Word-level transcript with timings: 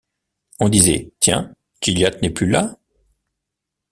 On 0.59 0.67
disait: 0.69 1.13
Tiens, 1.19 1.53
Gilliatt 1.79 2.23
n’est 2.23 2.31
plus 2.31 2.47
là. 2.47 2.75